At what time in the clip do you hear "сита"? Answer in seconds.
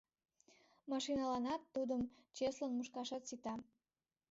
3.29-3.55